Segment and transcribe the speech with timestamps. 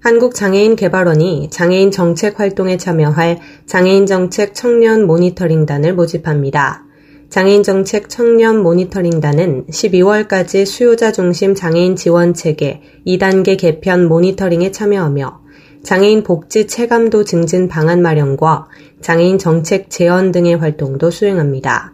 [0.00, 6.84] 한국장애인개발원이 장애인 정책 활동에 참여할 장애인 정책 청년 모니터링단을 모집합니다.
[7.30, 15.40] 장애인 정책 청년 모니터링단은 12월까지 수요자 중심 장애인 지원 체계 2단계 개편 모니터링에 참여하며
[15.82, 18.68] 장애인 복지 체감도 증진 방안 마련과
[19.00, 21.92] 장애인 정책 제언 등의 활동도 수행합니다.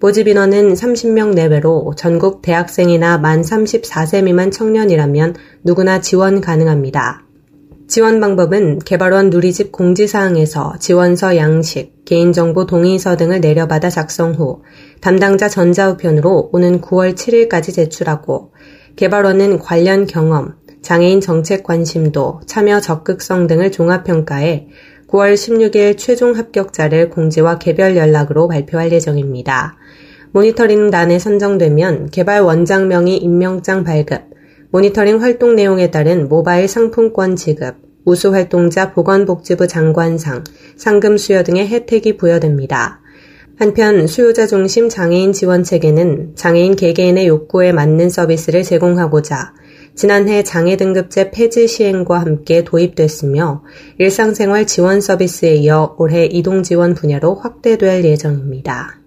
[0.00, 7.23] 모집 인원은 30명 내외로 전국 대학생이나 만 34세 미만 청년이라면 누구나 지원 가능합니다.
[7.86, 14.62] 지원 방법은 개발원 누리집 공지사항에서 지원서 양식, 개인정보 동의서 등을 내려받아 작성 후
[15.02, 18.52] 담당자 전자우편으로 오는 9월 7일까지 제출하고
[18.96, 24.68] 개발원은 관련 경험, 장애인 정책 관심도, 참여 적극성 등을 종합평가해
[25.08, 29.76] 9월 16일 최종 합격자를 공지와 개별 연락으로 발표할 예정입니다.
[30.32, 34.33] 모니터링단에 선정되면 개발 원장명의 임명장 발급,
[34.74, 40.42] 모니터링 활동 내용에 따른 모바일 상품권 지급, 우수 활동자 보건복지부 장관상,
[40.76, 43.00] 상금 수여 등의 혜택이 부여됩니다.
[43.56, 49.54] 한편 수요자 중심 장애인 지원 체계는 장애인 개개인의 욕구에 맞는 서비스를 제공하고자
[49.94, 53.62] 지난해 장애 등급제 폐지 시행과 함께 도입됐으며
[53.98, 59.03] 일상생활 지원 서비스에 이어 올해 이동 지원 분야로 확대될 예정입니다.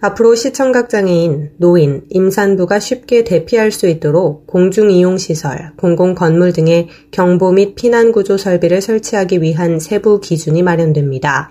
[0.00, 8.36] 앞으로 시청각 장애인, 노인, 임산부가 쉽게 대피할 수 있도록 공중이용시설, 공공건물 등의 경보 및 피난구조
[8.36, 11.50] 설비를 설치하기 위한 세부 기준이 마련됩니다.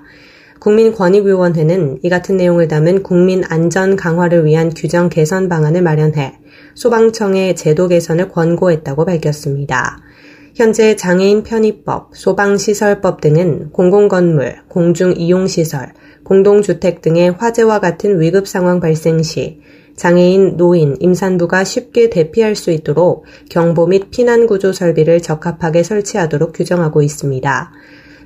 [0.59, 6.39] 국민권익위원회는 이 같은 내용을 담은 국민 안전 강화를 위한 규정 개선 방안을 마련해
[6.73, 9.99] 소방청의 제도 개선을 권고했다고 밝혔습니다.
[10.57, 19.61] 현재 장애인 편의법, 소방시설법 등은 공공건물, 공중이용시설, 공동주택 등의 화재와 같은 위급 상황 발생 시
[19.95, 27.71] 장애인, 노인, 임산부가 쉽게 대피할 수 있도록 경보 및 피난구조 설비를 적합하게 설치하도록 규정하고 있습니다.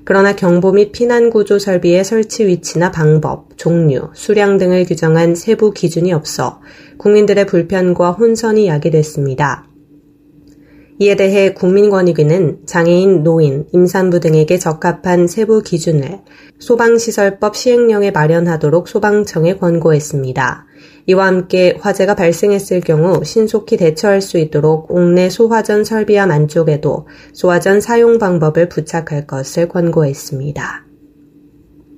[0.05, 6.61] 그러나 경보 및 피난구조 설비의 설치 위치나 방법, 종류, 수량 등을 규정한 세부 기준이 없어
[6.97, 9.65] 국민들의 불편과 혼선이 야기됐습니다.
[11.01, 16.19] 이에 대해 국민권익위는 장애인, 노인, 임산부 등에게 적합한 세부 기준을
[16.59, 20.67] 소방시설법 시행령에 마련하도록 소방청에 권고했습니다.
[21.07, 28.19] 이와 함께 화재가 발생했을 경우 신속히 대처할 수 있도록 옥내 소화전 설비암 안쪽에도 소화전 사용
[28.19, 30.85] 방법을 부착할 것을 권고했습니다.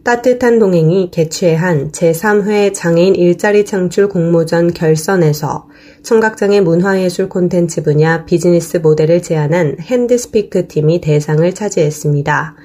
[0.06, 5.68] 따뜻한 동행이 개최한 제3회 장애인 일자리 창출 공모전 결선에서
[6.04, 12.58] 청각장애 문화예술 콘텐츠 분야 비즈니스 모델을 제안한 핸드스피크 팀이 대상을 차지했습니다.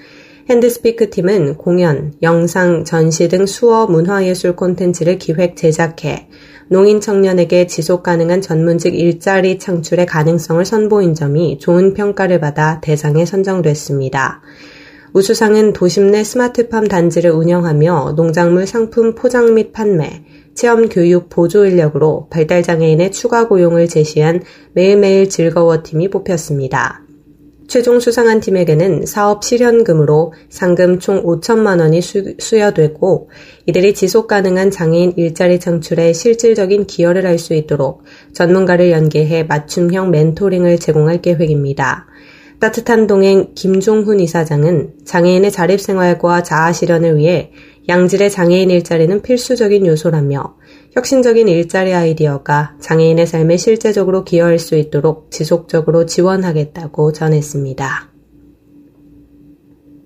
[0.50, 6.28] 핸드스피크 팀은 공연, 영상, 전시 등 수어 문화예술 콘텐츠를 기획 제작해
[6.66, 14.43] 농인 청년에게 지속 가능한 전문직 일자리 창출의 가능성을 선보인 점이 좋은 평가를 받아 대상에 선정됐습니다.
[15.15, 20.23] 우수상은 도심 내 스마트팜 단지를 운영하며 농작물 상품 포장 및 판매,
[20.55, 24.43] 체험 교육 보조 인력으로 발달장애인의 추가 고용을 제시한
[24.75, 27.03] 매일매일 즐거워 팀이 뽑혔습니다.
[27.69, 33.29] 최종 수상한 팀에게는 사업 실현금으로 상금 총 5천만 원이 수, 수여되고
[33.67, 40.79] 이들이 지속 가능한 장애인 일자리 창출에 실질적인 기여를 할 수 있도록 전문가를 연계해 맞춤형 멘토링을
[40.79, 42.07] 제공할 계획입니다.
[42.61, 47.53] 따뜻한 동행 김종훈 이사장은 장애인의 자립생활과 자아 실현을 위해
[47.89, 50.57] 양질의 장애인 일자리는 필수적인 요소라며
[50.93, 58.11] 혁신적인 일자리 아이디어가 장애인의 삶에 실제적으로 기여할 수 있도록 지속적으로 지원하겠다고 전했습니다.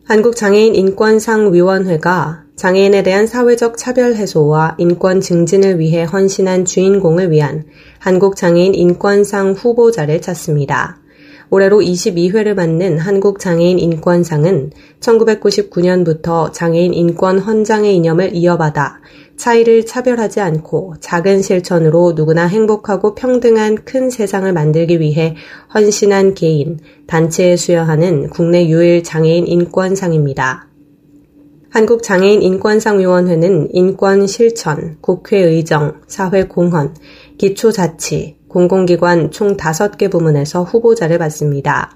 [0.04, 7.64] 한국장애인 인권상위원회가 장애인에 대한 사회적 차별 해소와 인권 증진을 위해 헌신한 주인공을 위한
[7.98, 11.01] 한국장애인 인권상 후보자를 찾습니다.
[11.54, 14.70] 올해로 22회를 맞는 한국장애인 인권상은
[15.00, 19.00] 1999년부터 장애인 인권 헌장의 이념을 이어받아
[19.36, 25.36] 차이를 차별하지 않고 작은 실천으로 누구나 행복하고 평등한 큰 세상을 만들기 위해
[25.74, 30.68] 헌신한 개인, 단체에 수여하는 국내 유일 장애인 인권상입니다.
[31.68, 36.94] 한국장애인인권상위원회는 인권 실천, 국회 의정, 사회 공헌,
[37.36, 41.90] 기초자치, 공공기관 총 5개 부문에서 후보자를 받습니다.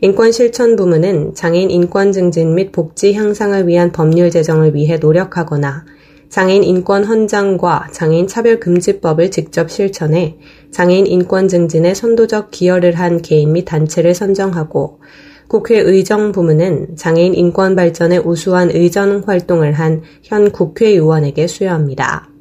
[0.00, 5.86] 인권실천 부문은 장애인 인권 증진 및 복지 향상을 위한 법률 제정을 위해 노력하거나
[6.28, 10.36] 장애인 인권 헌장과 장애인 차별 금지법을 직접 실천해
[10.72, 14.98] 장애인 인권 증진에 선도적 기여를 한 개인 및 단체를 선정하고
[15.46, 22.33] 국회 의정 부문은 장애인 인권 발전에 우수한 의전 활동을 한 현 국회의원에게 수여합니다.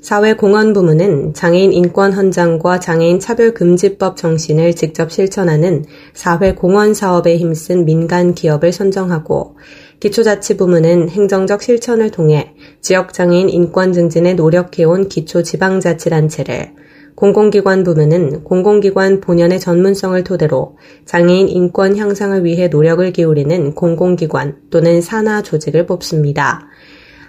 [0.00, 8.72] 사회공헌 부문은 장애인 인권 헌장과 장애인 차별금지법 정신을 직접 실천하는 사회공헌 사업에 힘쓴 민간 기업을
[8.72, 9.56] 선정하고
[10.00, 16.72] 기초자치부문은 행정적 실천을 통해 지역장애인 인권 증진에 노력해온 기초지방자치단체를
[17.14, 25.42] 공공기관 부문은 공공기관 본연의 전문성을 토대로 장애인 인권 향상을 위해 노력을 기울이는 공공기관 또는 산하
[25.42, 26.68] 조직을 뽑습니다.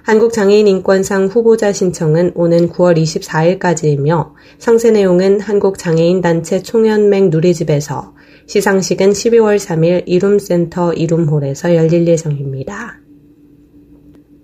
[0.04, 8.14] 한국장애인인권상 후보자 신청은 오는 9월 24일까지이며 상세 내용은 한국장애인단체 총연맹 누리집에서
[8.48, 13.00] 시상식은 12월 3일 이룸센터 이룸홀에서 열릴 예정입니다.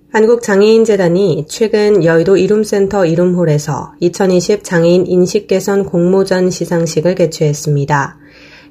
[0.10, 8.18] 한국장애인재단이 최근 여의도 이룸센터 이룸홀에서 2020 장애인 인식개선 공모전 시상식을 개최했습니다.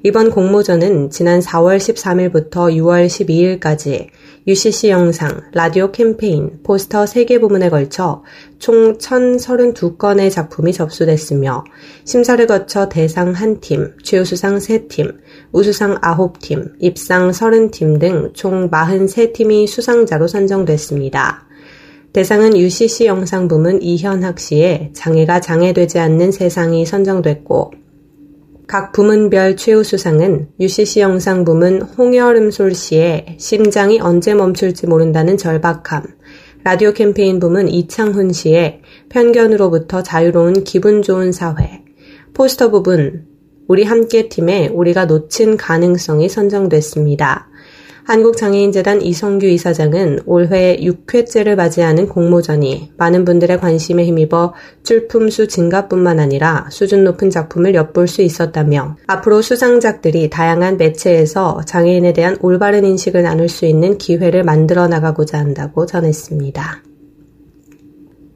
[0.03, 4.09] 이번 공모전은 지난 4월 13일부터 6월 12일까지
[4.47, 8.23] UCC 영상, 라디오 캠페인, 포스터 3개 부문에 걸쳐
[8.59, 11.65] 총 1032건의 작품이 접수됐으며
[12.05, 15.17] 심사를 거쳐 대상 1팀, 최우수상 3팀,
[15.53, 21.47] 우수상 9팀, 입상 30팀 등 총 43팀이 수상자로 선정됐습니다.
[22.13, 27.86] 대상은 UCC 영상 부문 이현학 씨의 장애가 장애되지 않는 세상이 선정됐고
[28.67, 36.03] 각 부문별 최우 수상은 UCC 영상 부문 홍여름솔 씨의 심장이 언제 멈출지 모른다는 절박함,
[36.65, 41.85] 라디오 캠페인 부문 이창훈 씨의 편견으로부터 자유로운 기분 좋은 사회,
[42.35, 43.29] 포스터 부분
[43.69, 47.49] 우리 함께 팀에 우리가 놓친 가능성이 선정됐습니다.
[48.07, 54.55] 한국장애인재단 이성규 이사장은 올해 6회째를 맞이하는 공모전이 많은 분들의 관심에 힘입어
[54.85, 62.37] 출품수 증가뿐만 아니라 수준 높은 작품을 엿볼 수 있었다며 앞으로 수상작들이 다양한 매체에서 장애인에 대한
[62.41, 66.83] 올바른 인식을 나눌 수 있는 기회를 만들어 나가고자 한다고 전했습니다.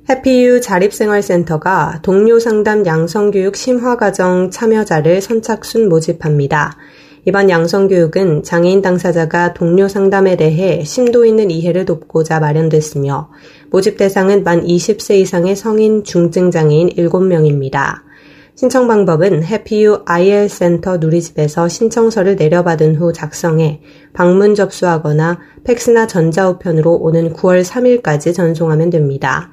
[0.09, 6.77] 해피유 자립생활센터가 동료 상담 양성교육 심화과정 참여자를 선착순 모집합니다.
[7.27, 13.31] 이번 양성교육은 장애인 당사자가 동료 상담에 대해 심도 있는 이해를 돕고자 마련됐으며
[13.71, 18.03] 모집 대상은 만 20세 이상의 성인 중증장애인 7명입니다.
[18.55, 23.83] 신청 방법은 해피유 IL 센터 누리집에서 신청서를 내려받은 후 작성해
[24.15, 29.51] 방문 접수하거나 팩스나 전자우편으로 오는 9월 3일까지 전송하면 됩니다.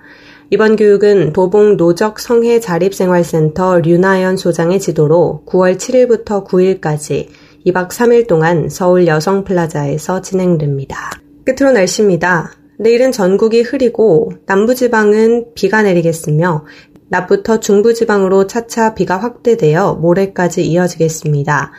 [0.50, 7.28] 이번 교육은 도봉 노적 성해 자립생활센터 류나연 소장의 지도로 9월 7일부터 9일까지
[7.68, 11.12] 2박 3일 동안 서울 여성 플라자에서 진행됩니다.
[11.46, 12.54] 끝으로 날씨입니다.
[12.80, 16.66] 내일은 전국이 흐리고 남부지방은 비가 내리겠으며
[17.10, 21.72] 낮부터 중부지방으로 차차 비가 확대되어 모레까지 이어지겠습니다.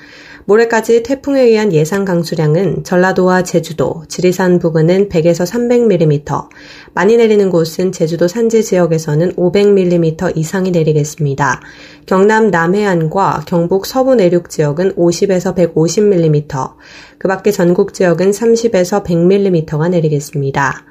[0.48, 6.48] 모레까지 태풍에 의한 예상 강수량은 전라도와 제주도, 지리산 부근은 100에서 300mm,
[6.94, 11.60] 많이 내리는 곳은 제주도 산지 지역에서는 500mm 이상이 내리겠습니다.
[12.06, 16.76] 경남 남해안과 경북 서부 내륙 지역은 50에서 150mm,
[17.18, 20.86] 그 밖에 전국 지역은 30에서 100mm가 내리겠습니다.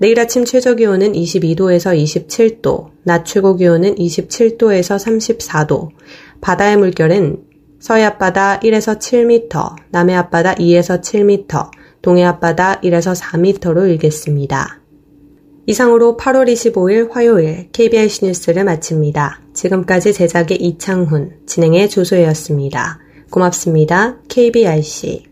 [0.00, 5.90] 내일 아침 최저 기온은 22도에서 27도, 낮 최고 기온은 27도에서 34도,
[6.40, 7.47] 바다의 물결은
[7.78, 11.70] 서해 앞바다 1에서 7m, 남해 앞바다 2에서 7m,
[12.02, 14.80] 동해 앞바다 1에서 4m로 일겠습니다.
[15.66, 19.42] 이상으로 8월 25일 화요일 KBS 뉴스를 마칩니다.
[19.52, 23.00] 지금까지 제작의 이창훈, 진행의 조소혜였습니다.
[23.30, 24.16] 고맙습니다.
[24.28, 25.24] KBRC.